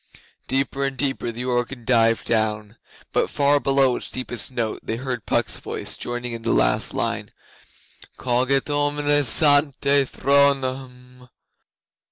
Deeper 0.47 0.83
and 0.83 0.97
deeper 0.97 1.31
the 1.31 1.45
organ 1.45 1.85
dived 1.85 2.25
down, 2.25 2.75
but 3.13 3.29
far 3.29 3.59
below 3.59 3.95
its 3.97 4.09
deepest 4.09 4.49
note 4.49 4.79
they 4.81 4.95
heard 4.95 5.27
Puck's 5.27 5.57
voice 5.57 5.95
joining 5.95 6.33
in 6.33 6.41
the 6.41 6.51
last 6.53 6.95
line: 6.95 7.29
'Coget 8.17 8.67
omnes 8.67 9.43
ante 9.43 10.03
thronum. 10.05 11.29